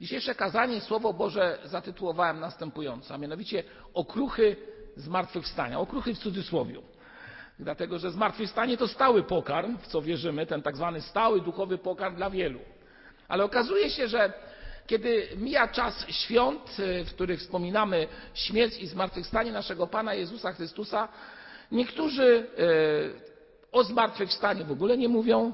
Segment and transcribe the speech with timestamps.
[0.00, 3.64] Dzisiejsze kazanie, Słowo Boże zatytułowałem następująco, a mianowicie
[3.94, 4.56] okruchy
[4.96, 5.80] zmartwychwstania.
[5.80, 6.74] Okruchy w cudzysłowie.
[7.58, 12.16] Dlatego, że zmartwychwstanie to stały pokarm, w co wierzymy, ten tak zwany stały duchowy pokarm
[12.16, 12.60] dla wielu.
[13.28, 14.32] Ale okazuje się, że
[14.86, 21.08] kiedy mija czas świąt, w których wspominamy śmierć i zmartwychwstanie naszego Pana Jezusa Chrystusa,
[21.72, 22.46] niektórzy
[23.72, 25.52] o zmartwychwstaniu w ogóle nie mówią,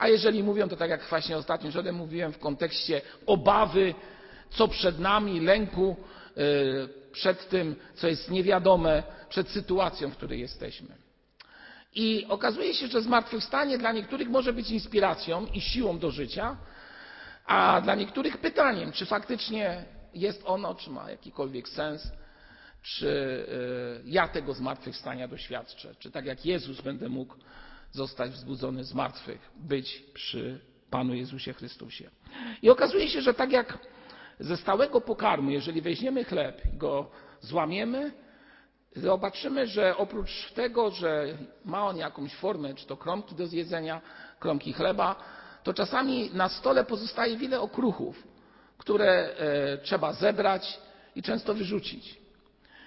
[0.00, 3.94] a jeżeli mówią, to tak jak właśnie ostatnim rzędem mówiłem w kontekście obawy,
[4.50, 5.96] co przed nami, lęku
[7.12, 10.88] przed tym, co jest niewiadome, przed sytuacją, w której jesteśmy.
[11.94, 16.56] I okazuje się, że zmartwychwstanie dla niektórych może być inspiracją i siłą do życia,
[17.46, 22.12] a dla niektórych pytaniem, czy faktycznie jest ono, czy ma jakikolwiek sens,
[22.82, 23.46] czy
[24.04, 27.34] ja tego zmartwychwstania doświadczę, czy tak jak Jezus będę mógł
[27.92, 32.10] zostać wzbudzony z martwych, być przy Panu Jezusie Chrystusie.
[32.62, 33.78] I okazuje się, że tak jak
[34.40, 38.12] ze stałego pokarmu, jeżeli weźmiemy chleb i go złamiemy,
[38.96, 44.00] zobaczymy, że oprócz tego, że ma on jakąś formę, czy to kromki do zjedzenia,
[44.40, 45.16] kromki chleba,
[45.62, 48.26] to czasami na stole pozostaje wiele okruchów,
[48.78, 49.34] które
[49.82, 50.80] trzeba zebrać
[51.16, 52.20] i często wyrzucić.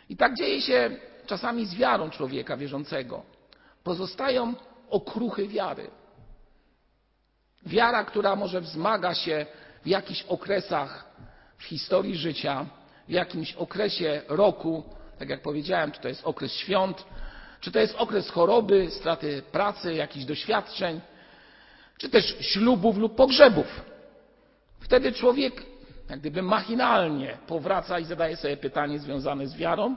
[0.10, 0.92] I tak dzieje się
[1.26, 3.24] czasami z wiarą człowieka wierzącego.
[3.84, 4.54] Pozostają
[4.94, 5.88] okruchy wiary.
[7.66, 9.46] Wiara, która może wzmaga się
[9.84, 11.06] w jakichś okresach
[11.58, 12.66] w historii życia,
[13.08, 14.84] w jakimś okresie roku,
[15.20, 17.06] tak jak powiedziałem, czy to jest okres świąt,
[17.60, 21.02] czy to jest okres choroby, straty pracy, jakichś doświadczeń,
[21.98, 23.82] czy też ślubów lub pogrzebów.
[24.80, 25.64] Wtedy człowiek
[26.10, 29.96] jak gdyby machinalnie powraca i zadaje sobie pytanie związane z wiarą,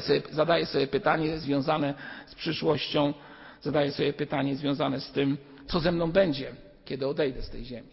[0.00, 1.94] sobie, zadaje sobie pytanie związane
[2.26, 3.14] z przyszłością,
[3.62, 7.88] zadaje sobie pytanie związane z tym, co ze mną będzie, kiedy odejdę z tej ziemi.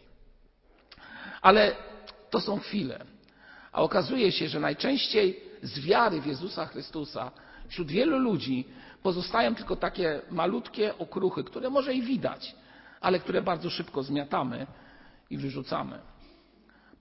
[1.42, 1.76] Ale
[2.30, 3.06] to są chwile.
[3.72, 7.31] A okazuje się, że najczęściej z wiary w Jezusa Chrystusa
[7.67, 8.67] wśród wielu ludzi
[9.03, 12.55] pozostają tylko takie malutkie okruchy, które może i widać,
[13.02, 14.67] ale które bardzo szybko zmiatamy
[15.30, 15.99] i wyrzucamy.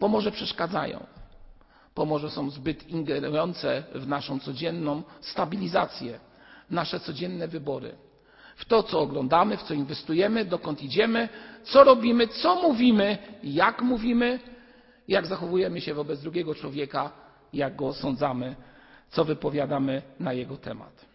[0.00, 1.06] Bo może przeszkadzają,
[1.94, 6.21] bo może są zbyt ingerujące w naszą codzienną stabilizację,
[6.71, 7.94] nasze codzienne wybory,
[8.58, 11.28] w to, co oglądamy, w co inwestujemy, dokąd idziemy,
[11.62, 14.41] co robimy, co mówimy, jak mówimy,
[15.08, 17.10] jak zachowujemy się wobec drugiego człowieka,
[17.52, 18.56] jak go osądzamy,
[19.08, 21.06] co wypowiadamy na jego temat.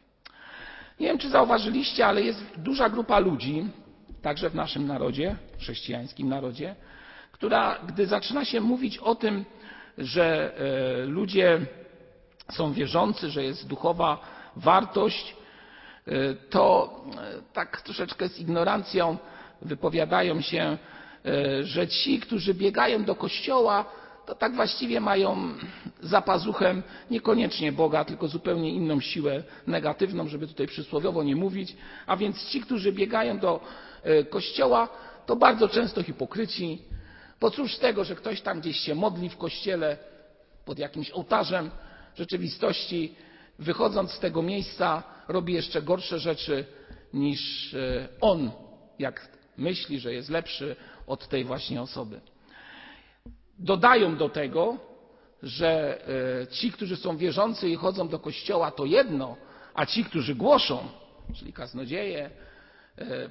[0.99, 3.67] Nie wiem, czy zauważyliście, ale jest duża grupa ludzi,
[4.21, 6.75] także w naszym narodzie, chrześcijańskim narodzie,
[7.31, 9.45] która, gdy zaczyna się mówić o tym,
[9.97, 10.53] że
[11.07, 11.59] ludzie
[12.51, 14.17] są wierzący, że jest duchowa
[14.55, 15.35] wartość,
[16.49, 16.95] to
[17.53, 19.17] tak troszeczkę z ignorancją
[19.61, 20.77] wypowiadają się,
[21.61, 23.85] że ci, którzy biegają do kościoła,
[24.25, 25.53] to tak właściwie mają
[26.01, 31.75] za pazuchem niekoniecznie Boga, tylko zupełnie inną siłę negatywną, żeby tutaj przysłowiowo nie mówić.
[32.07, 33.59] A więc ci, którzy biegają do
[34.29, 34.89] kościoła,
[35.25, 36.81] to bardzo często hipokryci.
[37.39, 39.97] Bo cóż z tego, że ktoś tam gdzieś się modli w kościele
[40.65, 41.71] pod jakimś ołtarzem,
[42.13, 43.15] w rzeczywistości
[43.59, 46.65] wychodząc z tego miejsca robi jeszcze gorsze rzeczy
[47.13, 47.75] niż
[48.21, 48.51] on,
[48.99, 50.75] jak myśli, że jest lepszy
[51.07, 52.21] od tej właśnie osoby.
[53.59, 54.77] Dodają do tego,
[55.43, 56.01] że
[56.51, 59.37] ci, którzy są wierzący i chodzą do kościoła, to jedno,
[59.73, 60.79] a ci, którzy głoszą,
[61.35, 62.29] czyli kaznodzieje,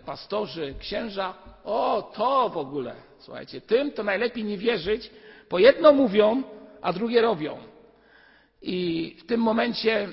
[0.06, 5.10] pastorzy, księża, o to w ogóle, słuchajcie, tym to najlepiej nie wierzyć,
[5.50, 6.42] bo jedno mówią,
[6.82, 7.58] a drugie robią.
[8.62, 10.08] I w tym momencie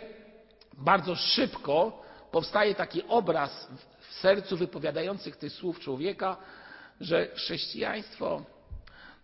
[0.79, 3.67] bardzo szybko powstaje taki obraz
[3.99, 6.37] w sercu wypowiadających tych słów człowieka,
[7.01, 8.45] że chrześcijaństwo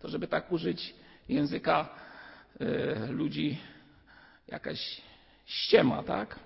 [0.00, 0.94] to żeby tak użyć
[1.28, 1.88] języka
[3.08, 3.60] ludzi,
[4.48, 5.02] jakaś
[5.46, 6.38] ściema, tak?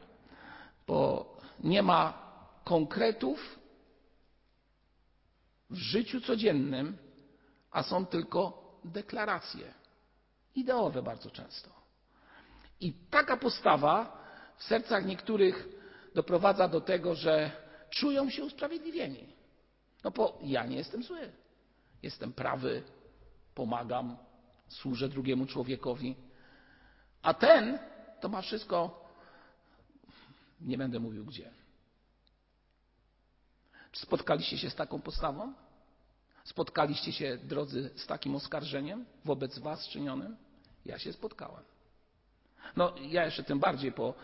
[0.87, 2.31] Bo nie ma
[2.65, 3.59] konkretów
[5.71, 6.99] w życiu codziennym,
[7.71, 9.75] a są tylko deklaracje.
[10.55, 11.71] Ideowe bardzo często.
[12.81, 14.20] I taka postawa
[14.61, 15.69] w sercach niektórych
[16.15, 17.51] doprowadza do tego, że
[17.91, 19.27] czują się usprawiedliwieni.
[20.05, 21.33] No bo ja nie jestem zły.
[22.03, 22.83] Jestem prawy,
[23.55, 24.17] pomagam,
[24.69, 26.17] służę drugiemu człowiekowi.
[27.23, 27.79] A ten
[28.21, 29.09] to ma wszystko,
[30.61, 31.51] nie będę mówił gdzie.
[33.93, 35.55] Czy spotkaliście się z taką postawą?
[36.45, 40.37] Spotkaliście się, drodzy, z takim oskarżeniem wobec Was czynionym?
[40.85, 41.65] Ja się spotkałem.
[42.77, 44.15] No, ja jeszcze tym bardziej, bo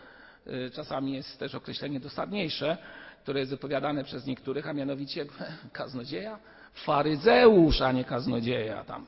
[0.73, 2.77] czasami jest też określenie dosadniejsze,
[3.23, 5.25] które jest wypowiadane przez niektórych, a mianowicie
[5.71, 6.39] kaznodzieja,
[6.73, 8.83] faryzeusz, a nie kaznodzieja.
[8.83, 9.07] Tam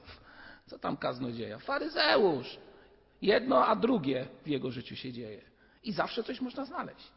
[0.65, 1.59] Co tam kaznodzieja?
[1.59, 2.57] Faryzeusz.
[3.21, 5.41] Jedno, a drugie w jego życiu się dzieje.
[5.83, 7.07] I zawsze coś można znaleźć.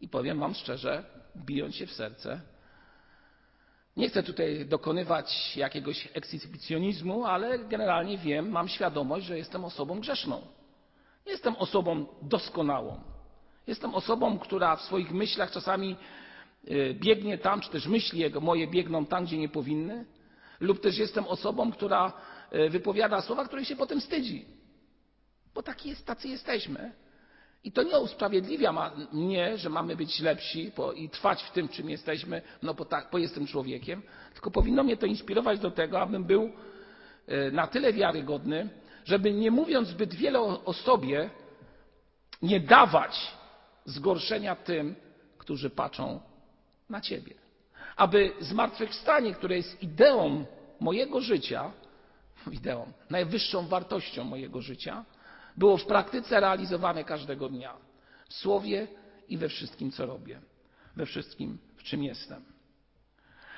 [0.00, 1.04] I powiem Wam szczerze,
[1.36, 2.40] bijąc się w serce,
[3.96, 10.42] nie chcę tutaj dokonywać jakiegoś ekshibicjonizmu, ale generalnie wiem, mam świadomość, że jestem osobą grzeszną.
[11.28, 13.00] Nie jestem osobą doskonałą.
[13.66, 15.96] Jestem osobą, która w swoich myślach czasami
[16.70, 20.04] y, biegnie tam, czy też myśli moje biegną tam, gdzie nie powinny,
[20.60, 22.12] lub też jestem osobą, która
[22.52, 24.44] y, wypowiada słowa, których się potem wstydzi.
[25.54, 26.92] Bo taki jest, tacy jesteśmy.
[27.64, 32.42] I to nie usprawiedliwia mnie, że mamy być lepsi i trwać w tym, czym jesteśmy,
[32.62, 34.02] no bo, tak, bo jestem człowiekiem,
[34.32, 36.52] tylko powinno mnie to inspirować do tego, abym był
[37.26, 38.68] e, na tyle wiarygodny,
[39.08, 41.30] żeby nie mówiąc zbyt wiele o, sobie,
[42.42, 43.32] nie dawać
[43.84, 44.94] zgorszenia tym,
[45.38, 46.20] którzy patrzą
[46.90, 47.34] na Ciebie.
[47.96, 50.44] Aby zmartwychwstanie, które jest ideą
[50.80, 51.72] mojego życia,
[52.60, 55.04] ideą, najwyższą wartością mojego życia,
[55.56, 57.74] było w praktyce realizowane każdego dnia.
[58.28, 58.88] W słowie
[59.28, 60.40] i we wszystkim, co robię.
[60.96, 62.44] We wszystkim, w czym jestem.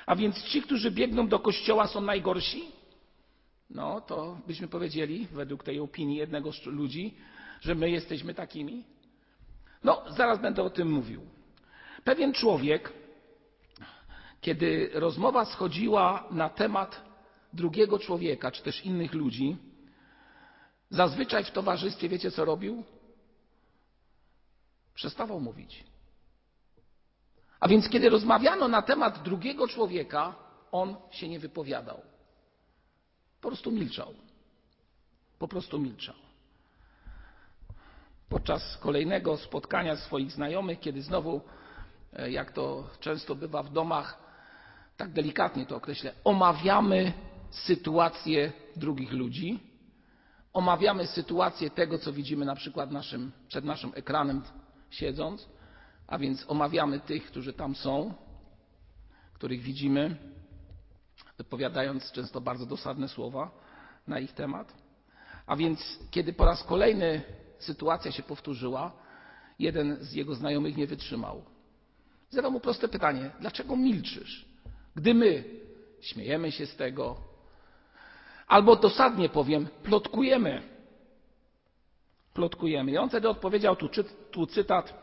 [0.05, 2.80] A więc ci, którzy biegną do kościoła, są najgorsi?
[3.71, 7.13] No, to byśmy powiedzieli, według tej opinii jednego z ludzi,
[7.61, 8.83] że my jesteśmy takimi.
[9.83, 11.21] No, zaraz będę o tym mówił.
[12.03, 12.93] Pewien człowiek,
[14.41, 17.01] kiedy rozmowa schodziła na temat
[17.53, 19.57] drugiego człowieka, czy też innych ludzi,
[20.91, 22.83] Zazwyczaj w towarzystwie wiecie co robił?
[24.93, 25.83] Przestawał mówić.
[27.59, 30.35] A więc kiedy rozmawiano na temat drugiego człowieka,
[30.71, 32.01] on się nie wypowiadał.
[33.41, 34.13] Po prostu milczał.
[35.39, 36.15] Po prostu milczał.
[38.29, 41.41] Podczas kolejnego spotkania swoich znajomych, kiedy znowu,
[42.13, 44.17] e, jak to często bywa w domach,
[44.97, 47.13] tak delikatnie to określę, omawiamy
[47.51, 49.59] sytuację drugich ludzi,
[50.53, 54.41] omawiamy sytuację tego, co widzimy na przykład naszym, przed naszym ekranem
[54.89, 55.49] siedząc,
[56.07, 58.13] a więc omawiamy tych, którzy tam są,
[59.33, 60.15] których widzimy,
[61.43, 63.51] wypowiadając często bardzo dosadne słowa
[64.07, 64.73] na ich temat.
[65.47, 67.21] A więc, kiedy po raz kolejny
[67.59, 68.91] sytuacja się powtórzyła,
[69.59, 71.43] jeden z jego znajomych nie wytrzymał.
[72.29, 74.45] Zadał mu proste pytanie: dlaczego milczysz?
[74.95, 75.43] Gdy my
[76.01, 77.31] śmiejemy się z tego,
[78.51, 80.61] Albo dosadnie powiem, plotkujemy.
[82.33, 82.91] Plotkujemy.
[82.91, 83.89] I on wtedy odpowiedział, tu,
[84.31, 84.93] tu cytat,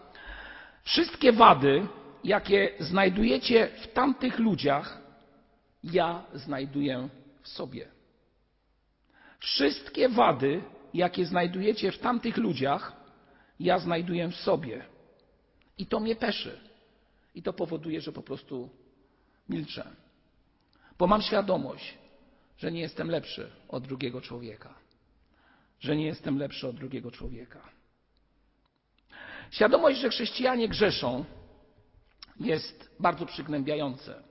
[0.84, 1.86] wszystkie wady,
[2.24, 5.00] jakie znajdujecie w tamtych ludziach,
[5.84, 7.08] ja znajduję
[7.42, 7.88] w sobie.
[9.38, 10.62] Wszystkie wady,
[10.94, 12.92] jakie znajdujecie w tamtych ludziach,
[13.60, 14.84] ja znajduję w sobie.
[15.78, 16.60] I to mnie peszy.
[17.34, 18.68] I to powoduje, że po prostu
[19.48, 19.90] milczę.
[20.98, 21.98] Bo mam świadomość,
[22.58, 24.74] że nie jestem lepszy od drugiego człowieka.
[25.80, 27.68] Że nie jestem lepszy od drugiego człowieka.
[29.50, 31.24] Świadomość, że chrześcijanie grzeszą,
[32.40, 34.22] jest bardzo przygnębiające,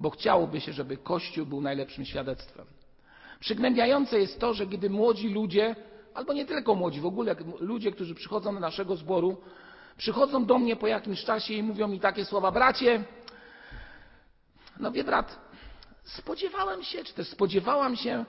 [0.00, 2.66] bo chciałoby się, żeby Kościół był najlepszym świadectwem.
[3.40, 5.76] Przygnębiające jest to, że kiedy młodzi ludzie,
[6.14, 9.36] albo nie tylko młodzi, w ogóle ludzie, którzy przychodzą do naszego zboru,
[9.96, 13.04] przychodzą do mnie po jakimś czasie i mówią mi takie słowa: Bracie,
[14.78, 15.38] no wie brat,
[16.04, 18.24] spodziewałem się, czy też spodziewałam się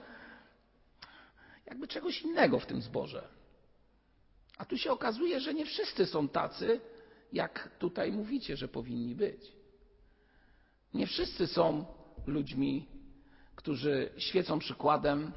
[1.65, 3.27] jakby czegoś innego w tym zborze.
[4.57, 6.81] A tu się okazuje, że nie wszyscy są tacy,
[7.33, 9.60] jak tutaj mówicie, że powinni być.
[10.93, 11.85] Nie wszyscy są
[12.27, 12.87] ludźmi,
[13.55, 15.31] którzy świecą przykładem,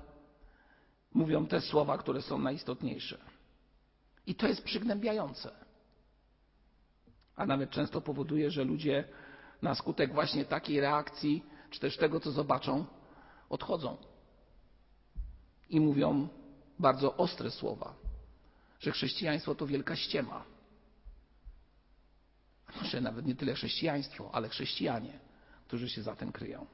[1.14, 3.18] mówią te słowa, które są najistotniejsze.
[4.26, 5.50] I to jest przygnębiające.
[7.36, 9.04] A nawet często powoduje, że ludzie
[9.62, 12.86] na skutek właśnie takiej reakcji czy też tego, co zobaczą,
[13.50, 13.96] odchodzą
[15.70, 16.28] i mówią
[16.78, 17.94] bardzo ostre słowa,
[18.80, 20.44] że chrześcijaństwo to wielka ściema.
[22.82, 25.18] Może nawet nie tyle chrześcijaństwo, ale chrześcijanie,
[25.66, 26.66] którzy się za tym kryją.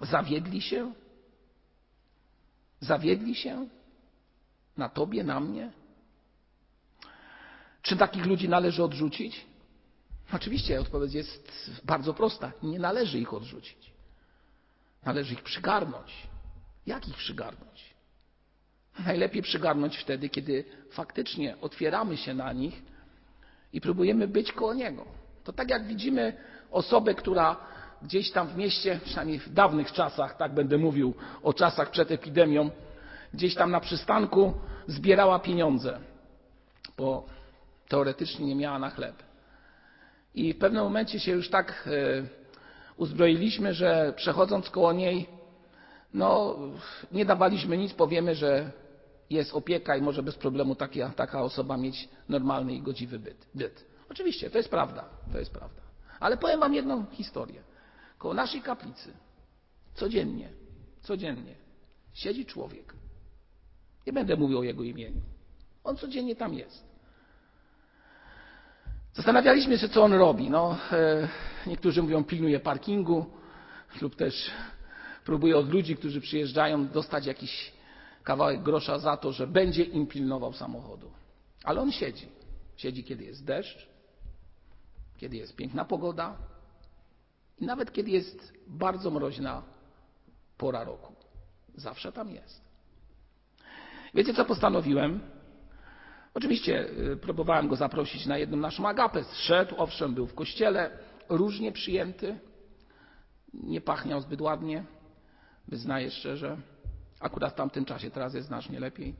[0.00, 0.92] Zawiedli się?
[2.80, 3.68] Zawiedli się
[4.76, 5.72] na tobie, na mnie?
[7.82, 9.46] Czy takich ludzi należy odrzucić?
[10.32, 12.52] Oczywiście odpowiedź jest bardzo prosta.
[12.62, 13.92] Nie należy ich odrzucić.
[15.04, 16.26] Należy ich przygarnąć.
[16.86, 17.94] Jak ich przygarnąć?
[18.98, 22.82] Najlepiej przygarnąć wtedy, kiedy faktycznie otwieramy się na nich
[23.72, 25.06] i próbujemy być koło niego.
[25.44, 26.36] To tak jak widzimy
[26.70, 27.56] osobę, która
[28.02, 32.70] gdzieś tam w mieście, przynajmniej w dawnych czasach, tak będę mówił o czasach przed epidemią,
[33.34, 34.54] gdzieś tam na przystanku
[34.86, 36.00] zbierała pieniądze,
[36.96, 37.26] bo
[37.88, 39.14] teoretycznie nie miała na chleb.
[40.34, 42.22] I w pewnym momencie się już tak e,
[42.96, 45.26] uzbroiliśmy, że przechodząc koło niej,
[46.14, 46.56] no,
[47.12, 48.70] nie dawaliśmy nic, powiemy, że
[49.30, 53.84] jest opieka i może bez problemu taka, taka osoba mieć normalny i godziwy byt, byt.
[54.10, 55.89] Oczywiście, to jest prawda, to jest prawda.
[56.20, 57.62] Ale powiem Wam jedną historię.
[58.18, 59.12] Koło naszej kaplicy
[59.94, 60.48] codziennie,
[61.00, 61.54] codziennie
[62.14, 62.94] siedzi człowiek.
[64.06, 65.20] Nie będę mówił o jego imieniu.
[65.84, 66.90] On codziennie tam jest.
[69.14, 70.50] Zastanawialiśmy się, co on robi.
[70.50, 71.28] No, e,
[71.66, 73.26] niektórzy mówią, pilnuje parkingu,
[74.00, 74.50] lub też
[75.24, 77.72] próbuje od ludzi, którzy przyjeżdżają, dostać jakiś
[78.22, 81.10] kawałek grosza za to, że będzie im pilnował samochodu.
[81.64, 82.28] Ale on siedzi.
[82.76, 83.89] Siedzi, kiedy jest deszcz,
[85.20, 86.36] kiedy jest piękna pogoda
[87.58, 89.62] i nawet kiedy jest bardzo mroźna
[90.58, 91.14] pora roku.
[91.74, 92.60] Zawsze tam jest.
[94.14, 95.20] Wiecie, co postanowiłem?
[96.34, 99.24] Oczywiście y, próbowałem go zaprosić na jedną naszą agapę.
[99.32, 100.90] Szedł, owszem, był w kościele,
[101.28, 102.38] różnie przyjęty,
[103.54, 104.84] nie pachniał zbyt ładnie,
[105.68, 106.56] wyznaję szczerze.
[107.20, 109.14] Akurat w tamtym czasie, teraz jest znacznie lepiej.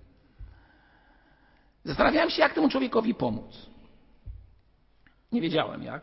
[1.85, 3.71] Zastanawiałem się, jak temu człowiekowi pomóc.
[5.33, 6.03] Nie wiedziałem jak.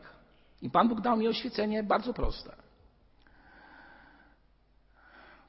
[0.61, 2.55] I Pan Bóg dał mi oświecenie bardzo proste.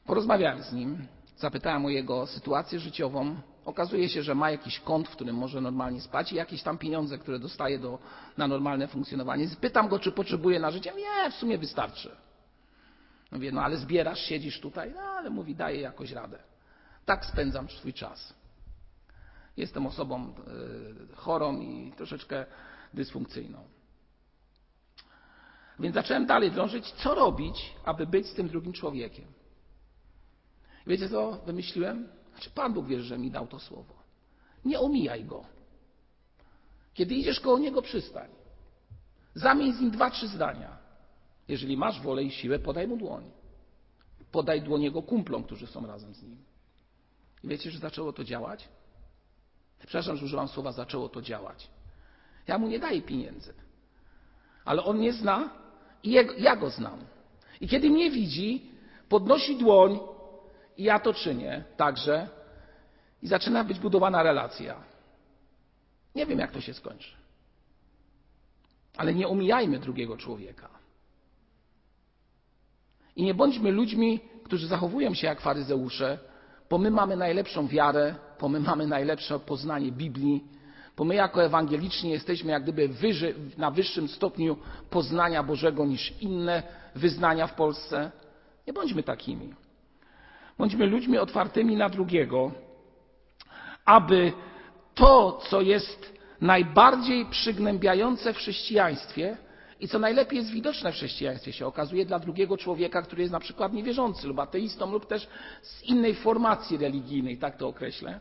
[0.07, 1.07] Porozmawiałem z nim,
[1.37, 3.37] zapytałem o jego sytuację życiową.
[3.65, 7.19] Okazuje się, że ma jakiś kąt, w którym może normalnie spać i jakieś tam pieniądze,
[7.19, 7.99] które dostaje do,
[8.37, 9.49] na normalne funkcjonowanie.
[9.61, 10.93] Pytam go, czy potrzebuje na życie.
[10.97, 12.17] Nie, w sumie wystarczy.
[13.33, 14.93] Mówię, no ale zbierasz, siedzisz tutaj?
[14.95, 16.39] No ale mówi, daję jakoś radę.
[17.05, 18.35] Tak spędzam swój czas.
[19.57, 20.35] Jestem osobą
[21.13, 22.47] e, chorą i troszeczkę
[22.95, 23.59] dysfunkcyjną.
[25.79, 29.25] Więc zacząłem dalej drążyć, co robić, aby być z tym drugim człowiekiem.
[30.87, 32.09] Wiecie co wymyśliłem?
[32.31, 33.95] Znaczy, Pan Bóg wiesz, że mi dał to słowo.
[34.65, 35.45] Nie omijaj go.
[36.95, 38.31] Kiedy idziesz koło niego, przystań.
[39.35, 40.79] Zamień z nim dwa, trzy zdania.
[41.49, 43.31] Jeżeli masz wolę i siłę, podaj mu dłoń.
[44.33, 46.39] Podaj dłoń jego kumplom, którzy są razem z nim.
[47.45, 48.69] I wiecie, że zaczęło to działać?
[49.79, 51.71] Przepraszam, że używam słowa zaczęło to działać.
[52.49, 53.55] Ja mu nie daję pieniędzy.
[54.65, 55.51] Ale on mnie zna
[56.03, 56.99] i ja go znam.
[57.61, 58.71] I kiedy mnie widzi,
[59.09, 59.99] podnosi dłoń
[60.77, 62.29] i ja to czynię także
[63.23, 64.77] i zaczyna być budowana relacja.
[66.15, 67.11] Nie wiem, jak to się skończy.
[68.97, 70.69] Ale nie omijajmy drugiego człowieka.
[73.17, 76.19] I nie bądźmy ludźmi, którzy zachowują się jak faryzeusze,
[76.71, 80.45] bo my mamy najlepszą wiarę, bo my mamy najlepsze poznanie Biblii,
[80.99, 84.57] bo my jako ewangeliczni jesteśmy jak gdyby wyżej, na wyższym stopniu
[84.91, 86.63] poznania Bożego niż inne
[86.95, 88.11] wyznania w Polsce.
[88.67, 89.55] Nie bądźmy takimi.
[90.59, 92.53] Bądźmy ludźmi otwartymi na drugiego,
[93.85, 94.33] aby
[94.95, 99.37] to, co jest najbardziej przygnębiające w chrześcijaństwie,
[99.81, 103.41] i co najlepiej jest widoczne w chrześcijaństwie się okazuje dla drugiego człowieka, który jest na
[103.41, 105.29] przykład niewierzący lub ateistą lub też
[105.63, 108.21] z innej formacji religijnej, tak to określę,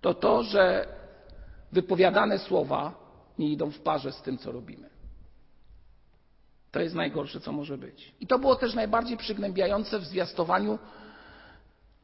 [0.00, 0.86] to to, że
[1.72, 2.94] wypowiadane słowa
[3.38, 4.90] nie idą w parze z tym, co robimy.
[6.70, 8.14] To jest najgorsze, co może być.
[8.20, 10.78] I to było też najbardziej przygnębiające w zwiastowaniu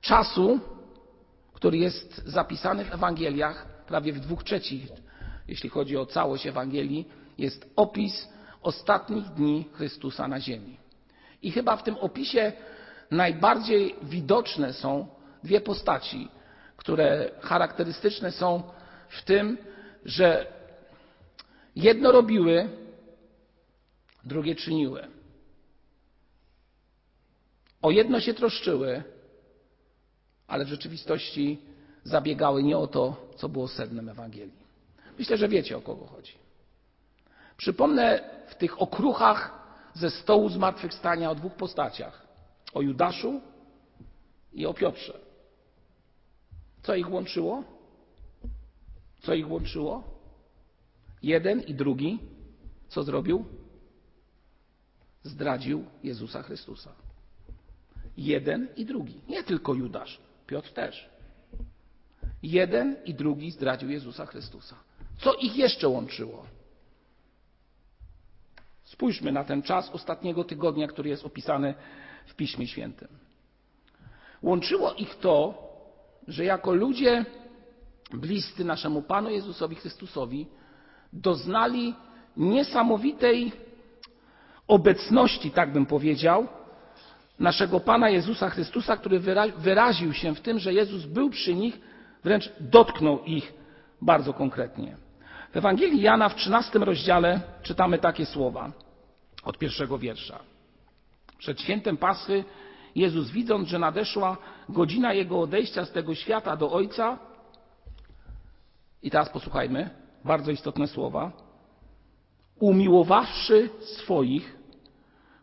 [0.00, 0.60] czasu,
[1.52, 4.88] który jest zapisany w Ewangeliach, prawie w dwóch trzecich,
[5.48, 7.08] jeśli chodzi o całość Ewangelii,
[7.38, 8.28] jest opis
[8.62, 10.76] ostatnich dni Chrystusa na ziemi.
[11.42, 12.52] I chyba w tym opisie
[13.10, 15.06] najbardziej widoczne są
[15.44, 16.28] dwie postaci,
[16.76, 18.62] które charakterystyczne są
[19.08, 19.58] w tym,
[20.04, 20.46] że
[21.76, 22.68] jedno robiły,
[24.24, 25.08] drugie czyniły.
[27.82, 29.02] O jedno się troszczyły,
[30.46, 31.58] ale w rzeczywistości
[32.04, 34.66] zabiegały nie o to, co było sednem Ewangelii.
[35.18, 36.32] Myślę, że wiecie o kogo chodzi.
[37.56, 42.26] Przypomnę w tych okruchach ze stołu zmartwychwstania o dwóch postaciach:
[42.74, 43.40] o Judaszu
[44.52, 45.18] i o Piotrze.
[46.82, 47.75] Co ich łączyło?
[49.26, 50.04] Co ich łączyło?
[51.22, 52.18] Jeden i drugi,
[52.88, 53.44] co zrobił?
[55.22, 56.92] Zdradził Jezusa Chrystusa.
[58.16, 59.20] Jeden i drugi.
[59.28, 61.10] Nie tylko Judasz, Piotr też.
[62.42, 64.76] Jeden i drugi zdradził Jezusa Chrystusa.
[65.18, 66.46] Co ich jeszcze łączyło?
[68.84, 71.74] Spójrzmy na ten czas ostatniego tygodnia, który jest opisany
[72.26, 73.08] w Piśmie Świętym.
[74.42, 75.66] Łączyło ich to,
[76.28, 77.24] że jako ludzie
[78.12, 80.46] bliscy naszemu Panu Jezusowi Chrystusowi
[81.12, 81.94] doznali
[82.36, 83.52] niesamowitej
[84.68, 86.48] obecności, tak bym powiedział,
[87.38, 89.20] naszego Pana Jezusa Chrystusa, który
[89.58, 91.80] wyraził się w tym, że Jezus był przy nich,
[92.24, 93.52] wręcz dotknął ich
[94.02, 94.96] bardzo konkretnie.
[95.52, 98.72] W Ewangelii Jana w 13 rozdziale czytamy takie słowa
[99.44, 100.38] od pierwszego wiersza.
[101.38, 102.44] Przed świętem Paschy
[102.94, 104.36] Jezus, widząc, że nadeszła
[104.68, 107.18] godzina Jego odejścia z tego świata do Ojca,
[109.06, 109.90] i teraz posłuchajmy,
[110.24, 111.32] bardzo istotne słowa,
[112.60, 114.58] umiłowawszy swoich,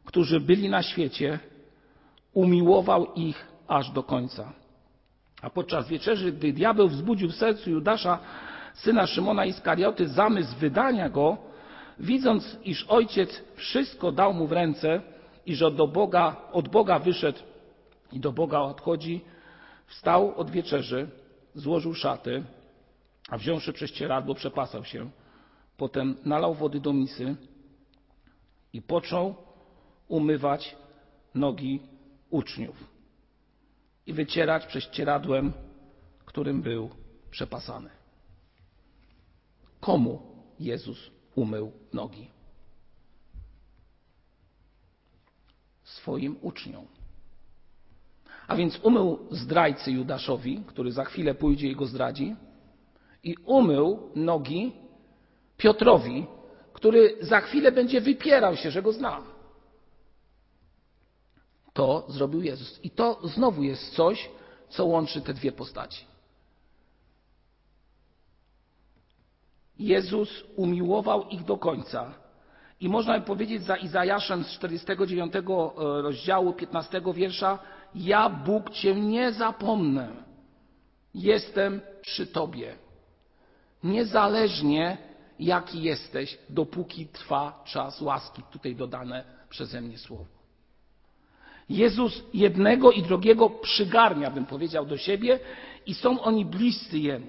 [0.05, 1.39] którzy byli na świecie,
[2.33, 4.53] umiłował ich aż do końca.
[5.41, 8.19] A podczas wieczerzy, gdy diabeł wzbudził w sercu Judasza,
[8.73, 11.37] syna Szymona Iskarioty, zamysł wydania go,
[11.99, 15.01] widząc, iż ojciec wszystko dał mu w ręce
[15.45, 17.39] i że do Boga, od Boga wyszedł
[18.11, 19.21] i do Boga odchodzi,
[19.87, 21.07] wstał od wieczerzy,
[21.55, 22.43] złożył szaty,
[23.29, 25.09] a wziąwszy prześcieradło, przepasał się.
[25.77, 27.35] Potem nalał wody do misy
[28.73, 29.35] i począł
[30.07, 30.75] umywać
[31.35, 31.79] nogi
[32.29, 32.93] uczniów
[34.05, 35.53] i wycierać prześcieradłem,
[36.25, 36.89] którym był
[37.31, 37.89] przepasany.
[39.79, 40.21] Komu
[40.59, 42.29] Jezus umył nogi?
[45.83, 46.85] Swoim uczniom.
[48.47, 52.35] A więc umył zdrajcy Judaszowi, który za chwilę pójdzie i go zdradzi,
[53.23, 54.71] i umył nogi
[55.57, 56.25] Piotrowi,
[56.73, 59.21] który za chwilę będzie wypierał się, że go zna.
[61.73, 62.79] To zrobił Jezus.
[62.83, 64.29] I to znowu jest coś,
[64.69, 66.05] co łączy te dwie postaci.
[69.79, 72.13] Jezus umiłował ich do końca.
[72.79, 75.33] I można by powiedzieć za Izajaszem z 49
[75.75, 77.59] rozdziału 15 wiersza:
[77.95, 80.09] Ja, Bóg, Cię nie zapomnę.
[81.13, 82.82] Jestem przy Tobie.
[83.83, 84.97] Niezależnie
[85.39, 88.41] jaki jesteś, dopóki trwa czas łaski.
[88.51, 90.25] Tutaj dodane przeze mnie słowo.
[91.69, 95.39] Jezus jednego i drugiego przygarnia, bym powiedział, do siebie
[95.85, 97.27] i są oni bliscy Jemu.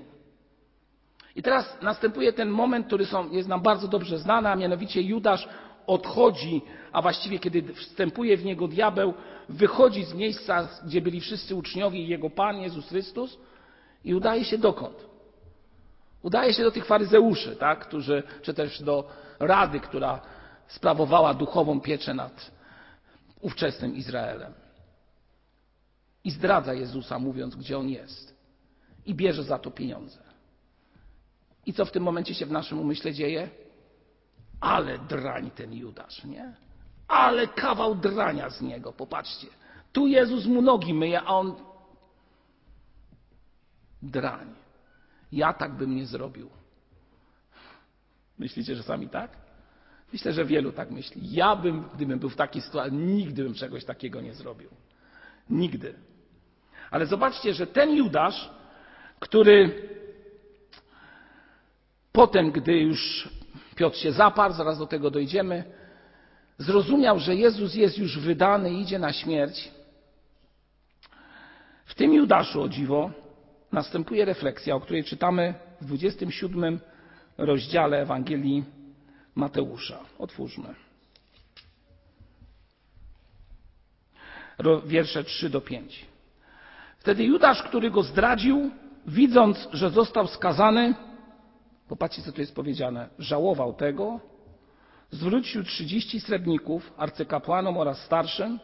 [1.37, 5.49] I teraz następuje ten moment, który są, jest nam bardzo dobrze znany, a mianowicie Judasz
[5.87, 9.15] odchodzi, a właściwie kiedy wstępuje w niego diabeł,
[9.49, 13.39] wychodzi z miejsca, gdzie byli wszyscy uczniowie i jego Pan Jezus Chrystus
[14.05, 15.14] i udaje się dokąd?
[16.25, 17.89] Udaje się do tych faryzeuszy, tak?
[17.89, 19.09] Którzy, czy też do
[19.39, 20.21] rady, która
[20.67, 22.51] sprawowała duchową pieczę nad
[23.41, 24.53] ówczesnym Izraelem.
[26.25, 28.37] I zdradza Jezusa, mówiąc, gdzie on jest.
[29.07, 30.19] I bierze za to pieniądze.
[31.67, 33.49] I co w tym momencie się w naszym umyśle dzieje?
[34.61, 36.55] Ale drań ten Judasz, nie?
[37.09, 39.47] Ale kawał drania z niego, popatrzcie.
[39.93, 41.55] Tu Jezus mu nogi myje, a on
[44.03, 44.64] drań.
[45.35, 46.51] Ja tak bym nie zrobił.
[48.39, 49.31] Myślicie, że sami tak?
[50.13, 51.33] Myślę, że wielu tak myśli.
[51.33, 54.69] Ja bym, gdybym był w takiej sytuacji, nigdy bym czegoś takiego nie zrobił.
[55.51, 55.95] Nigdy.
[56.91, 58.51] Ale zobaczcie, że ten Judasz,
[59.19, 59.89] który
[62.13, 63.29] potem, gdy już
[63.75, 65.65] Piotr się zaparł, zaraz do tego dojdziemy,
[66.59, 69.71] zrozumiał, że Jezus jest już wydany i idzie na śmierć.
[71.85, 73.11] W tym Judaszu, o dziwo,
[73.75, 76.81] następuje refleksja, o której czytamy w 27
[77.39, 78.65] rozdziale Ewangelii
[79.35, 79.99] Mateusza.
[80.19, 80.75] Otwórzmy.
[84.87, 86.07] Wiersze 3 do 5.
[86.99, 88.71] Wtedy Judasz, który go zdradził,
[89.07, 90.95] widząc, że został skazany,
[91.89, 94.21] popatrzcie, co tu jest powiedziane, żałował tego,
[95.11, 98.61] zwrócił trzydzieści srebrników arcykapłanom oraz starszym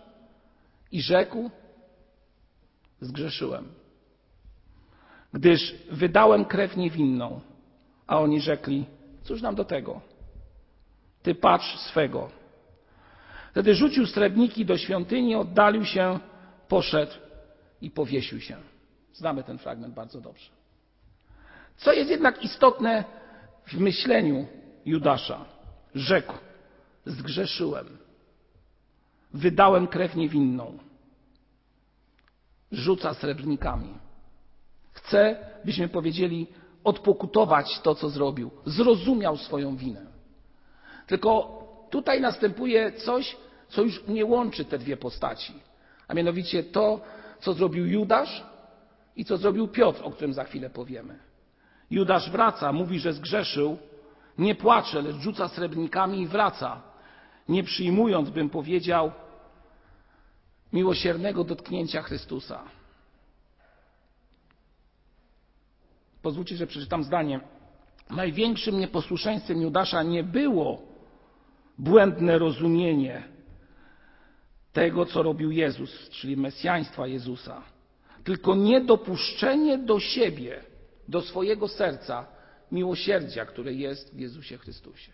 [0.92, 1.50] i rzekł:
[3.00, 3.68] Zgrzeszyłem,
[5.32, 7.40] gdyż wydałem krew niewinną.
[8.06, 8.84] A oni rzekli:
[9.22, 10.00] Cóż nam do tego?
[11.22, 12.30] Ty patrz swego.
[13.50, 16.18] Wtedy rzucił srebrniki do świątyni, oddalił się,
[16.68, 17.12] poszedł
[17.80, 18.56] i powiesił się.
[19.12, 20.50] Znamy ten fragment bardzo dobrze.
[21.76, 23.04] Co jest jednak istotne
[23.66, 24.46] w myśleniu
[24.84, 25.44] Judasza?
[25.94, 26.34] Rzekł:
[27.04, 27.98] Zgrzeszyłem,
[29.34, 30.78] wydałem krew niewinną.
[32.72, 33.94] Rzuca srebrnikami.
[35.02, 36.46] Chce, byśmy powiedzieli,
[36.84, 38.50] odpokutować to, co zrobił.
[38.66, 40.06] Zrozumiał swoją winę.
[41.06, 41.60] Tylko
[41.90, 43.36] tutaj następuje coś,
[43.68, 45.52] co już nie łączy te dwie postaci,
[46.08, 47.00] a mianowicie to,
[47.40, 48.44] co zrobił Judasz
[49.16, 51.18] i co zrobił Piotr, o którym za chwilę powiemy.
[51.90, 53.78] Judasz wraca, mówi, że zgrzeszył,
[54.38, 56.82] nie płacze, lecz rzuca srebrnikami i wraca,
[57.48, 59.12] nie przyjmując, bym powiedział,
[60.72, 62.62] miłosiernego dotknięcia Chrystusa.
[66.22, 67.40] Pozwólcie, że przeczytam zdanie.
[68.10, 70.82] Największym nieposłuszeństwem Judasza nie było
[71.78, 73.22] błędne rozumienie
[74.72, 77.62] tego, co robił Jezus, czyli mesjaństwa Jezusa,
[78.24, 80.64] tylko niedopuszczenie do siebie,
[81.08, 82.26] do swojego serca
[82.72, 85.12] miłosierdzia, które jest w Jezusie Chrystusie.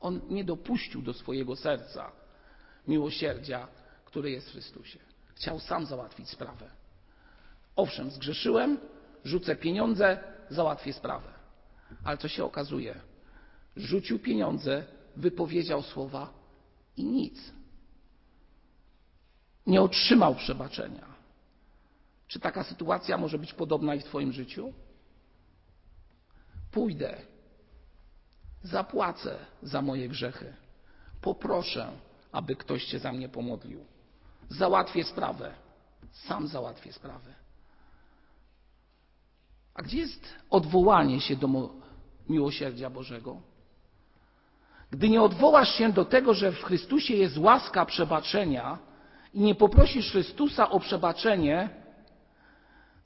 [0.00, 2.12] On nie dopuścił do swojego serca
[2.88, 3.68] miłosierdzia,
[4.04, 4.98] które jest w Chrystusie.
[5.34, 6.70] Chciał sam załatwić sprawę.
[7.76, 8.78] Owszem, zgrzeszyłem,
[9.24, 10.18] rzucę pieniądze,
[10.50, 11.28] załatwię sprawę.
[12.04, 13.00] Ale co się okazuje?
[13.76, 14.84] Rzucił pieniądze,
[15.16, 16.32] wypowiedział słowa
[16.96, 17.52] i nic.
[19.66, 21.06] Nie otrzymał przebaczenia.
[22.28, 24.72] Czy taka sytuacja może być podobna i w Twoim życiu?
[26.70, 27.18] Pójdę,
[28.62, 30.54] zapłacę za moje grzechy,
[31.20, 31.92] poproszę,
[32.32, 33.84] aby ktoś się za mnie pomodlił.
[34.48, 35.54] Załatwię sprawę,
[36.12, 37.34] sam załatwię sprawę.
[39.78, 41.48] A gdzie jest odwołanie się do
[42.28, 43.40] miłosierdzia Bożego?
[44.90, 48.78] Gdy nie odwołasz się do tego, że w Chrystusie jest łaska przebaczenia
[49.34, 51.68] i nie poprosisz Chrystusa o przebaczenie,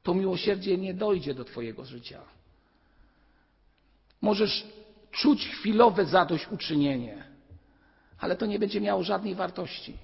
[0.03, 2.21] to miłosierdzie nie dojdzie do Twojego życia.
[4.21, 4.67] Możesz
[5.11, 7.25] czuć chwilowe zadośćuczynienie,
[8.19, 9.97] ale to nie będzie miało żadnej wartości.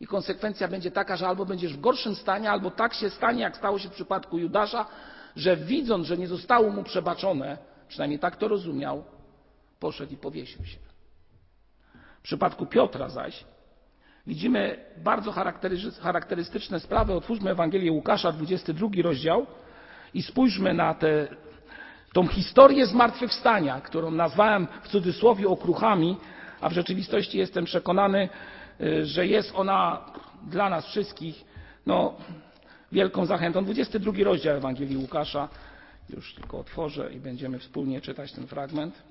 [0.00, 3.56] I konsekwencja będzie taka, że albo będziesz w gorszym stanie, albo tak się stanie, jak
[3.56, 4.86] stało się w przypadku Judasza,
[5.36, 9.04] że widząc, że nie zostało mu przebaczone, przynajmniej tak to rozumiał,
[9.80, 10.78] poszedł i powiesił się.
[12.18, 13.44] W przypadku Piotra zaś
[14.26, 15.32] widzimy bardzo
[16.00, 17.12] charakterystyczne sprawy.
[17.12, 19.46] Otwórzmy Ewangelię Łukasza, 22 rozdział
[20.14, 21.28] i spójrzmy na tę
[22.12, 26.16] tą historię zmartwychwstania, którą nazwałem w cudzysłowie okruchami,
[26.60, 28.28] a w rzeczywistości jestem przekonany,
[29.02, 30.04] że jest ona
[30.42, 31.44] dla nas wszystkich
[31.86, 32.14] no,
[32.92, 33.64] wielką zachętą.
[33.64, 35.48] 22 rozdział Ewangelii Łukasza.
[36.10, 39.02] Już tylko otworzę i będziemy wspólnie czytać ten fragment.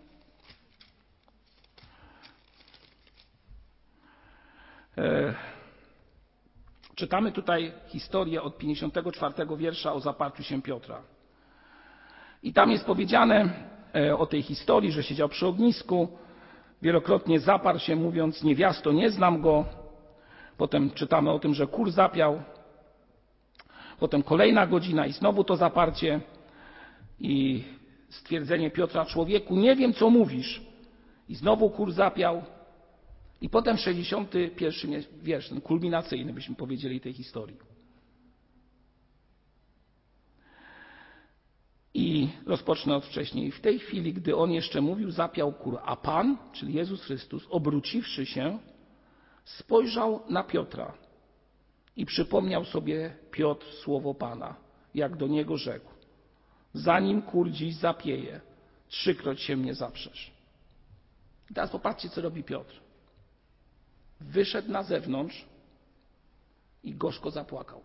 [6.96, 11.02] Czytamy tutaj historię od 54 wiersza o zaparciu się Piotra.
[12.44, 13.50] I tam jest powiedziane
[14.18, 16.08] o tej historii, że siedział przy ognisku,
[16.82, 19.66] wielokrotnie zaparł się, mówiąc: Niewiasto, nie znam go.
[20.58, 22.44] Potem czytamy o tym, że kur zapiał.
[24.00, 26.22] Potem kolejna godzina i znowu to zaparcie
[27.20, 27.64] i
[28.10, 30.62] stwierdzenie Piotra: Człowieku, nie wiem, co mówisz.
[31.30, 32.44] I znowu kur zapiał.
[33.42, 37.58] I potem 61 wiersz, ten kulminacyjny, byśmy powiedzieli, tej historii.
[41.94, 43.52] I rozpocznę od wcześniej.
[43.52, 48.26] W tej chwili, gdy on jeszcze mówił, zapiał kur, a Pan, czyli Jezus Chrystus, obróciwszy
[48.26, 48.60] się,
[49.46, 51.05] spojrzał na Piotra
[51.96, 54.56] i przypomniał sobie Piotr słowo Pana,
[54.96, 55.92] jak do niego rzekł:
[56.74, 58.42] Zanim kur dziś zapieje,
[58.88, 60.32] trzykroć się mnie zaprzesz.
[61.52, 62.74] I teraz popatrzcie, co robi Piotr.
[64.22, 65.46] Wyszedł na zewnątrz
[66.84, 67.84] i gorzko zapłakał.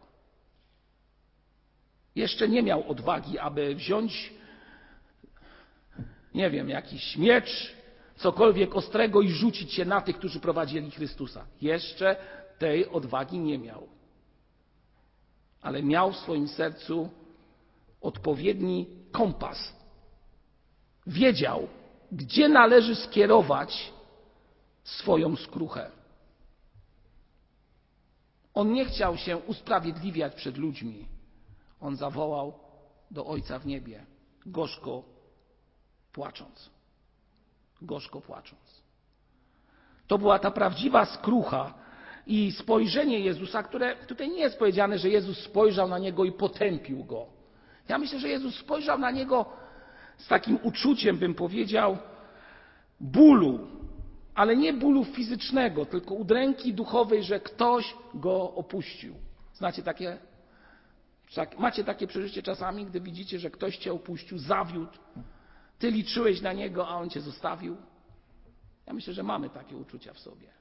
[2.15, 4.33] Jeszcze nie miał odwagi, aby wziąć,
[6.35, 7.75] nie wiem, jakiś miecz,
[8.17, 11.47] cokolwiek ostrego i rzucić się na tych, którzy prowadzili Chrystusa.
[11.61, 12.17] Jeszcze
[12.59, 14.00] tej odwagi nie miał.
[15.63, 17.11] Ale miał w swoim sercu
[18.01, 19.73] odpowiedni kompas.
[21.07, 21.69] Wiedział,
[22.13, 23.93] gdzie należy skierować
[24.85, 25.91] swoją skruchę.
[28.55, 31.09] On nie chciał się usprawiedliwiać przed ludźmi.
[31.81, 32.55] On zawołał
[33.11, 34.07] do Ojca w niebie,
[34.47, 35.03] gorzko
[36.13, 36.71] płacząc.
[37.83, 38.83] Gorzko płacząc.
[40.07, 41.75] To była ta prawdziwa skrucha
[42.31, 47.05] i spojrzenie Jezusa, które tutaj nie jest powiedziane, że Jezus spojrzał na niego i potępił
[47.05, 47.27] go.
[47.89, 49.47] Ja myślę, że Jezus spojrzał na niego
[50.17, 51.99] z takim uczuciem, bym powiedział,
[53.01, 53.59] bólu,
[54.35, 59.15] ale nie bólu fizycznego, tylko udręki duchowej, że ktoś go opuścił.
[59.55, 60.19] Znacie takie
[61.59, 64.99] Macie takie przeżycie czasami, gdy widzicie, że ktoś cię opuścił, zawiódł,
[65.79, 67.77] ty liczyłeś na niego, a on cię zostawił?
[68.87, 70.60] Ja myślę, że mamy takie uczucia w sobie.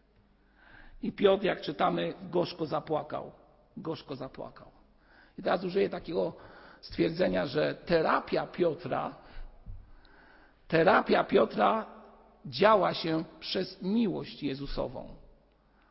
[1.04, 3.32] I Piotr, jak czytamy, gorzko zapłakał.
[3.78, 4.68] Gorzko zapłakał.
[5.38, 6.34] I teraz użyję takiego
[6.82, 9.16] stwierdzenia, że terapia Piotra,
[10.68, 11.86] terapia Piotra
[12.46, 15.08] działa się przez miłość Jezusową.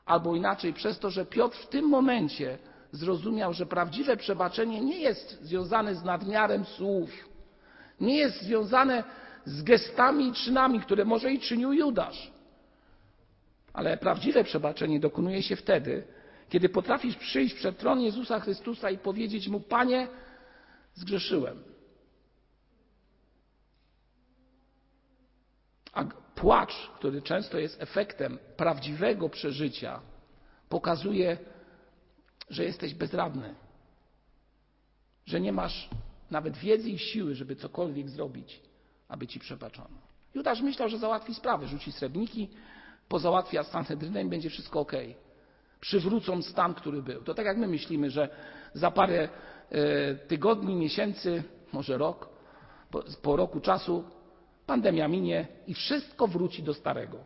[0.07, 2.59] Albo inaczej, przez to, że Piotr w tym momencie
[2.93, 7.11] zrozumiał, że prawdziwe przebaczenie nie jest związane z nadmiarem słów,
[8.01, 9.05] nie jest związane
[9.45, 12.33] z gestami i czynami, które może i czynił Judasz.
[13.79, 16.05] Ale prawdziwe przebaczenie dokonuje się wtedy,
[16.49, 20.09] kiedy potrafisz przyjść przed tron Jezusa Chrystusa i powiedzieć mu: Panie,
[20.95, 21.63] zgrzeszyłem.
[25.93, 30.01] A płacz, który często jest efektem prawdziwego przeżycia,
[30.69, 31.39] pokazuje
[32.51, 33.55] że jesteś bezradny,
[35.27, 35.89] że nie masz
[36.31, 38.61] nawet wiedzy i siły, żeby cokolwiek zrobić,
[39.09, 39.99] aby ci przebaczono.
[40.35, 42.49] Judasz myślał, że załatwi sprawę, rzuci srebrniki,
[43.09, 44.93] pozałatwia z Sanhedrynem i będzie wszystko ok.
[45.81, 47.23] przywrócą stan, który był.
[47.23, 48.29] To tak jak my myślimy, że
[48.75, 49.29] za parę
[49.71, 51.43] e, tygodni, miesięcy,
[51.73, 52.29] może rok,
[52.91, 54.05] po, po roku czasu
[54.67, 57.19] pandemia minie i wszystko wróci do starego.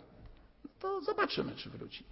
[0.65, 2.05] No to zobaczymy, czy wróci.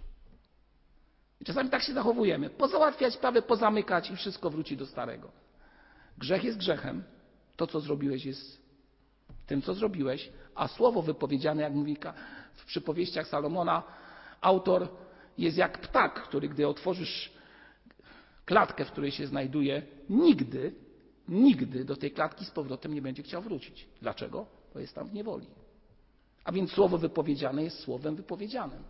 [1.41, 2.49] I czasami tak się zachowujemy.
[2.49, 5.31] Pozałatwiać sprawy, pozamykać i wszystko wróci do starego.
[6.17, 7.03] Grzech jest grzechem.
[7.55, 8.61] To, co zrobiłeś, jest
[9.47, 11.97] tym, co zrobiłeś, a słowo wypowiedziane, jak mówi
[12.53, 13.83] w przypowieściach Salomona,
[14.41, 14.87] autor
[15.37, 17.31] jest jak ptak, który gdy otworzysz
[18.45, 20.75] klatkę, w której się znajduje, nigdy,
[21.27, 23.87] nigdy do tej klatki z powrotem nie będzie chciał wrócić.
[24.01, 24.45] Dlaczego?
[24.73, 25.47] Bo jest tam w niewoli.
[26.43, 28.83] A więc słowo wypowiedziane jest słowem wypowiedzianym.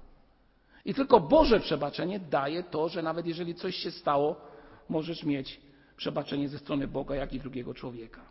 [0.86, 4.42] I tylko Boże przebaczenie daje to, że nawet jeżeli coś się stało,
[4.90, 5.62] możesz mieć
[5.98, 8.22] przebaczenie ze strony Boga, jak i drugiego człowieka.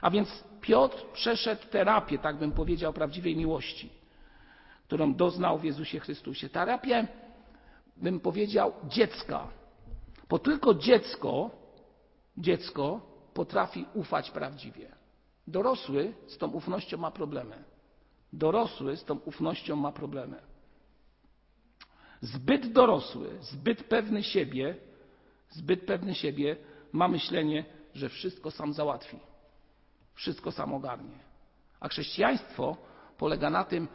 [0.00, 3.90] A więc Piotr przeszedł terapię, tak bym powiedział, prawdziwej miłości,
[4.88, 6.48] którą doznał w Jezusie Chrystusie.
[6.48, 7.06] Terapię,
[7.96, 9.48] bym powiedział, dziecka.
[10.28, 11.50] Bo tylko dziecko,
[12.36, 13.00] dziecko
[13.34, 14.88] potrafi ufać prawdziwie.
[15.46, 17.64] Dorosły z tą ufnością ma problemy.
[18.32, 20.40] Dorosły z tą ufnością ma problemy.
[22.20, 24.76] Zbyt dorosły, zbyt pewny siebie,
[25.50, 26.56] zbyt pewny siebie
[26.92, 29.18] ma myślenie, że wszystko sam załatwi,
[30.14, 31.18] wszystko sam ogarnie.
[31.80, 32.76] A chrześcijaństwo
[33.18, 33.88] polega na tym,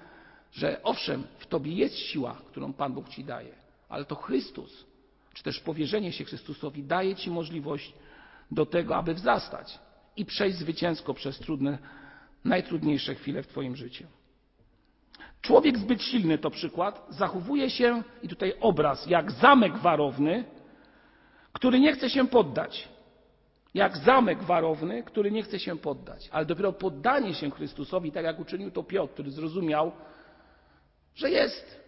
[0.54, 3.54] że owszem, w tobie jest siła, którą Pan Bóg ci daje,
[3.90, 4.86] ale to Chrystus,
[5.34, 7.94] czy też powierzenie się Chrystusowi daje ci możliwość
[8.52, 9.80] do tego, aby wzrastać
[10.18, 11.78] i przejść zwycięsko przez trudne,
[12.46, 14.06] najtrudniejsze chwile w Twoim życiu.
[15.42, 20.46] Człowiek zbyt silny to przykład, zachowuje się, i tutaj obraz, jak zamek warowny,
[21.54, 22.90] który nie chce się poddać.
[23.74, 26.30] Jak zamek warowny, który nie chce się poddać.
[26.32, 29.92] Ale dopiero poddanie się Chrystusowi, tak jak uczynił to Piotr, który zrozumiał,
[31.16, 31.84] że jest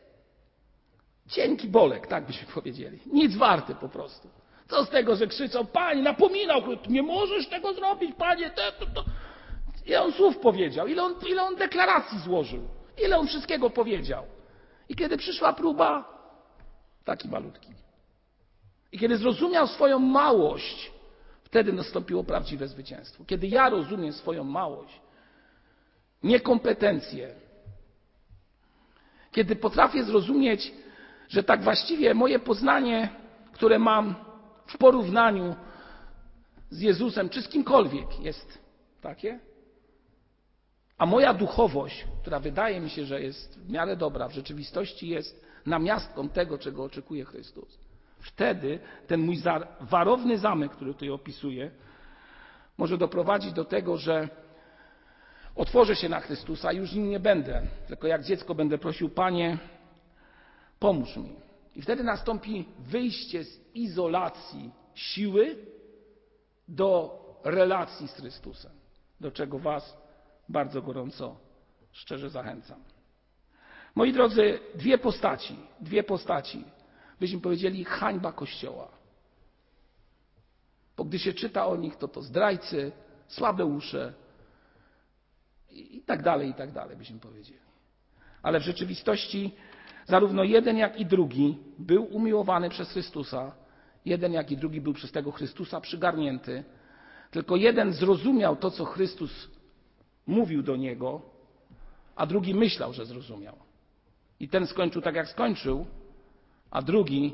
[1.29, 2.99] cienki bolek, tak byśmy powiedzieli.
[3.05, 4.29] Nic warty po prostu.
[4.69, 9.05] Co z tego, że krzyczał, Panie, napominał, nie możesz tego zrobić, Panie, to, to.
[9.85, 12.67] Ile on słów powiedział, ile on, ile on deklaracji złożył,
[13.05, 14.23] ile on wszystkiego powiedział.
[14.89, 16.15] I kiedy przyszła próba,
[17.05, 17.69] taki malutki.
[18.91, 20.91] I kiedy zrozumiał swoją małość,
[21.43, 23.23] wtedy nastąpiło prawdziwe zwycięstwo.
[23.25, 25.01] Kiedy ja rozumiem swoją małość,
[26.23, 27.35] niekompetencje,
[29.35, 30.73] kiedy potrafię zrozumieć,
[31.29, 33.09] że tak właściwie moje poznanie,
[33.51, 34.15] które mam
[34.65, 35.55] w porównaniu
[36.69, 38.59] z Jezusem czy z kimkolwiek jest
[39.01, 39.39] takie,
[40.97, 45.45] a moja duchowość, która wydaje mi się, że jest w miarę dobra, w rzeczywistości jest
[45.65, 47.79] namiastką tego, czego oczekuje Chrystus.
[48.19, 49.37] Wtedy ten mój
[49.81, 51.71] warowny zamek, który tutaj opisuję,
[52.77, 54.29] może doprowadzić do tego, że
[55.55, 59.57] otworzę się na Chrystusa już nim nie będę, tylko jak dziecko będę prosił, Panie,
[60.79, 61.35] pomóż mi.
[61.75, 65.55] I wtedy nastąpi wyjście z izolacji siły
[66.67, 68.71] do relacji z Chrystusem,
[69.19, 69.97] do czego Was
[70.49, 71.35] bardzo gorąco,
[71.91, 72.83] szczerze zachęcam.
[73.95, 76.63] Moi drodzy, dwie postaci, dwie postaci
[77.19, 78.87] byśmy powiedzieli hańba Kościoła.
[80.97, 82.91] Bo gdy się czyta o nich, to to zdrajcy,
[83.27, 84.13] słabe usze
[85.75, 87.59] i tak dalej, i tak dalej, byśmy powiedzieli.
[88.43, 89.51] Ale w rzeczywistości
[90.05, 93.51] zarówno jeden, jak i drugi był umiłowany przez Chrystusa,
[94.05, 96.63] jeden, jak i drugi był przez tego Chrystusa przygarnięty.
[97.31, 99.49] Tylko jeden zrozumiał to, co Chrystus
[100.27, 101.21] mówił do niego,
[102.15, 103.55] a drugi myślał, że zrozumiał.
[104.39, 105.85] I ten skończył tak, jak skończył,
[106.71, 107.33] a drugi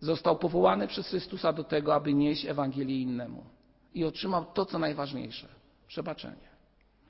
[0.00, 3.44] został powołany przez Chrystusa do tego, aby nieść Ewangelię innemu.
[3.94, 5.48] I otrzymał to, co najważniejsze
[5.86, 6.51] przebaczenie.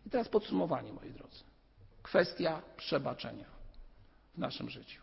[0.07, 1.45] I teraz podsumowanie, moi drodzy.
[2.03, 3.47] Kwestia przebaczenia
[4.35, 5.03] w naszym życiu.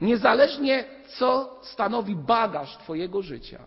[0.00, 0.84] Niezależnie,
[1.18, 3.66] co stanowi bagaż Twojego życia,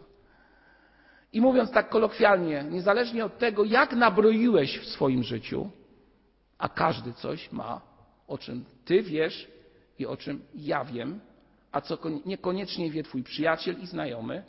[1.35, 5.69] i mówiąc tak kolokwialnie, niezależnie od tego, jak nabroiłeś w swoim życiu,
[6.57, 7.81] a każdy coś ma,
[8.27, 9.47] o czym Ty wiesz
[9.99, 11.19] i o czym ja wiem,
[11.71, 14.43] a co niekoniecznie wie Twój przyjaciel i znajomy,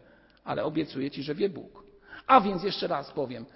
[0.45, 1.85] ale obiecuję Ci, że wie Bóg.
[2.27, 3.47] A więc jeszcze raz powiem,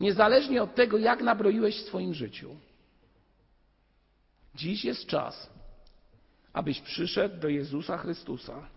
[0.00, 2.56] niezależnie od tego, jak nabroiłeś w swoim życiu,
[4.54, 5.50] dziś jest czas,
[6.52, 8.68] abyś przyszedł do Jezusa Chrystusa.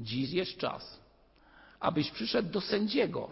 [0.00, 1.00] Dziś jest czas,
[1.80, 3.30] abyś przyszedł do sędziego.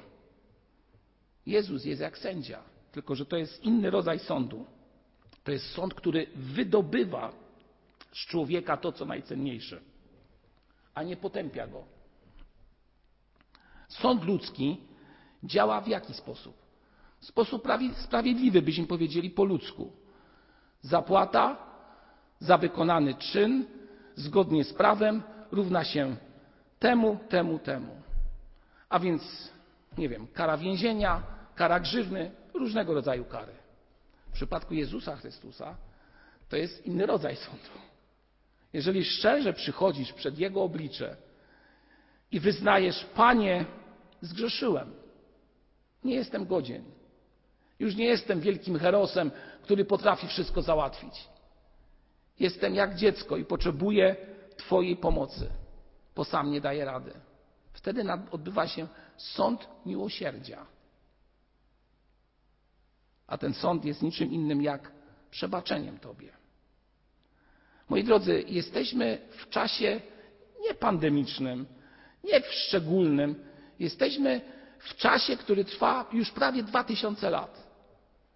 [1.46, 4.66] Jezus jest jak sędzia, tylko że to jest inny rodzaj sądu.
[5.44, 7.32] To jest sąd, który wydobywa
[8.12, 9.80] z człowieka to, co najcenniejsze,
[10.94, 11.84] a nie potępia go.
[13.88, 14.80] Sąd ludzki
[15.44, 16.56] działa w jaki sposób?
[17.20, 19.92] W sposób sprawiedliwy, byśmy powiedzieli po ludzku.
[20.82, 21.56] Zapłata
[22.38, 23.66] za wykonany czyn,
[24.16, 25.22] zgodnie z prawem
[25.52, 26.16] równa się
[26.78, 28.02] temu, temu, temu.
[28.88, 29.52] A więc,
[29.98, 31.22] nie wiem, kara więzienia,
[31.54, 33.52] kara grzywny, różnego rodzaju kary.
[34.30, 35.76] W przypadku Jezusa Chrystusa
[36.48, 37.88] to jest inny rodzaj sądu.
[38.72, 41.16] Jeżeli szczerze przychodzisz przed Jego oblicze
[42.32, 43.64] i wyznajesz, Panie,
[44.20, 44.94] zgrzeszyłem,
[46.04, 46.84] nie jestem godzien,
[47.78, 49.30] już nie jestem wielkim herosem,
[49.62, 51.28] który potrafi wszystko załatwić.
[52.40, 54.16] Jestem jak dziecko i potrzebuję
[54.56, 55.50] Twojej pomocy,
[56.16, 57.12] bo sam nie daję rady.
[57.72, 60.66] Wtedy odbywa się sąd miłosierdzia.
[63.26, 64.92] A ten sąd jest niczym innym jak
[65.30, 66.32] przebaczeniem Tobie.
[67.88, 70.00] Moi drodzy, jesteśmy w czasie
[70.60, 71.66] nie pandemicznym,
[72.24, 73.44] nie w szczególnym,
[73.78, 74.40] jesteśmy
[74.78, 77.68] w czasie, który trwa już prawie dwa tysiące lat.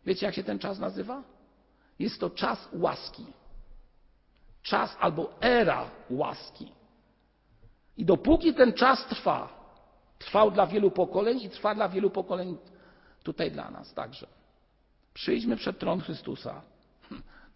[0.06, 1.22] Wiecie, jak się ten czas nazywa?
[1.98, 3.26] Jest to czas łaski.
[4.62, 6.72] Czas albo era łaski.
[7.96, 9.48] I dopóki ten czas trwa,
[10.18, 12.58] trwał dla wielu pokoleń i trwa dla wielu pokoleń
[13.22, 14.26] tutaj dla nas także.
[15.14, 16.62] Przyjdźmy przed tron Chrystusa.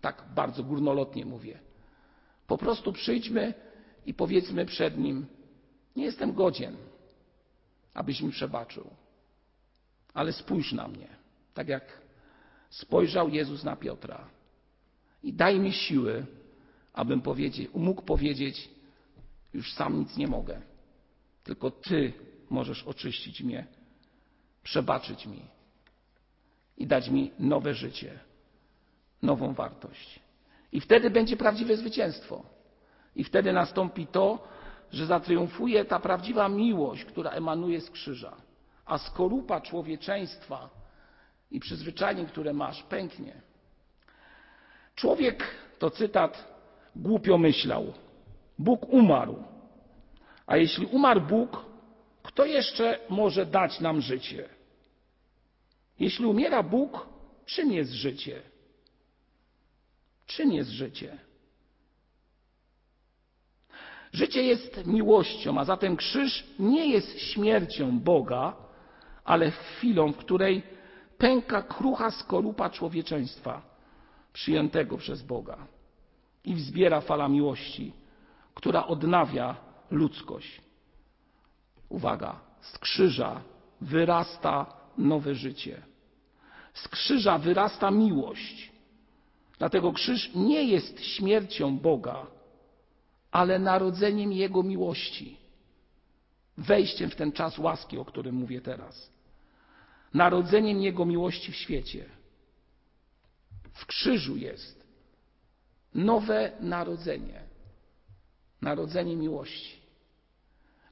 [0.01, 1.59] Tak bardzo górnolotnie mówię.
[2.47, 3.55] Po prostu przyjdźmy
[4.07, 5.27] i powiedzmy przed Nim:
[5.97, 6.77] Nie jestem godzien,
[7.97, 8.91] abyś mi przebaczył,
[10.15, 11.09] ale spójrz na mnie,
[11.55, 12.01] tak jak
[12.71, 14.29] spojrzał Jezus na Piotra.
[15.23, 16.27] I daj mi siły,
[16.93, 17.23] abym
[17.75, 18.69] mógł powiedzieć:
[19.55, 20.61] Już sam nic nie mogę,
[21.45, 22.13] tylko Ty
[22.51, 23.67] możesz oczyścić mnie,
[24.63, 25.43] przebaczyć mi
[26.77, 28.19] i dać mi nowe życie,
[29.23, 30.21] nową wartość.
[30.73, 32.45] I wtedy będzie prawdziwe zwycięstwo.
[33.15, 34.49] I wtedy nastąpi to,
[34.93, 38.37] że zatriumfuje ta prawdziwa miłość, która emanuje z krzyża,
[38.85, 40.69] a skorupa człowieczeństwa
[41.51, 43.33] i przyzwyczajeń, które masz, pęknie.
[44.95, 45.45] Człowiek,
[45.79, 46.57] to cytat,
[46.97, 47.93] głupio myślał.
[48.59, 49.45] Bóg umarł.
[50.47, 51.65] A jeśli umarł Bóg,
[52.23, 54.49] kto jeszcze może dać nam życie?
[55.99, 57.07] Jeśli umiera Bóg,
[57.47, 58.43] czym jest życie?
[60.27, 61.19] Czym jest życie?
[64.17, 68.57] Życie jest miłością, a zatem krzyż nie jest śmiercią Boga,
[69.25, 70.63] ale chwilą, w której
[71.19, 73.63] pęka krucha skorupa człowieczeństwa
[74.33, 75.57] przyjętego przez Boga
[76.45, 77.93] i wzbiera fala miłości,
[78.55, 79.57] która odnawia
[79.91, 80.61] ludzkość.
[81.89, 83.41] Uwaga, z krzyża
[83.81, 84.67] wyrasta
[84.99, 85.83] nowe życie.
[86.75, 88.73] Z krzyża wyrasta miłość.
[89.59, 92.36] Dlatego krzyż nie jest śmiercią Boga,
[93.37, 95.37] ale narodzeniem Jego miłości.
[96.59, 99.11] Wejściem w ten czas łaski, o którym mówię teraz.
[100.15, 102.05] Narodzeniem Jego miłości w świecie.
[103.73, 104.87] W krzyżu jest
[105.95, 107.43] nowe narodzenie.
[108.63, 109.77] Narodzenie miłości,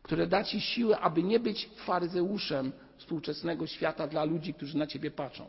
[0.03, 5.11] które da Ci siłę, aby nie być faryzeuszem współczesnego świata dla ludzi, którzy na Ciebie
[5.11, 5.47] patrzą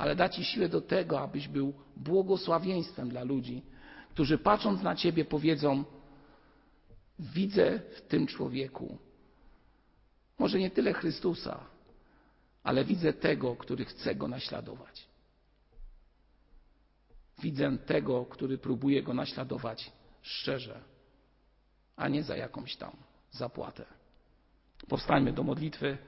[0.00, 3.62] ale da Ci siłę do tego, abyś był błogosławieństwem dla ludzi,
[4.10, 5.84] którzy patrząc na Ciebie powiedzą:
[7.18, 8.98] Widzę w tym człowieku
[10.38, 11.66] może nie tyle Chrystusa,
[12.62, 15.08] ale widzę tego, który chce go naśladować.
[17.42, 19.92] Widzę tego, który próbuje go naśladować
[20.22, 20.80] szczerze,
[21.96, 22.96] a nie za jakąś tam
[23.30, 23.84] zapłatę.
[24.88, 25.98] Powstańmy do modlitwy.